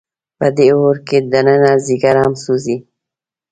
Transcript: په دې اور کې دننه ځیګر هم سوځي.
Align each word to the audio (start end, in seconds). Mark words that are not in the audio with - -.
په 0.37 0.47
دې 0.57 0.67
اور 0.77 0.95
کې 1.07 1.17
دننه 1.31 1.71
ځیګر 1.85 2.15
هم 2.23 2.33
سوځي. 2.43 2.77